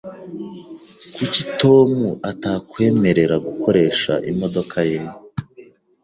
Kuki 1.13 1.41
Tom 1.59 1.91
atakwemerera 2.31 3.35
gukoresha 3.47 4.13
imodoka 4.31 4.77
ye? 4.91 5.01